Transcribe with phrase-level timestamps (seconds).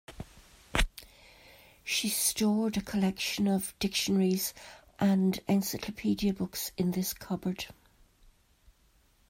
[1.83, 4.51] She stored a collection of dictionaries
[4.99, 7.67] and encyclopedia books in this cupboard.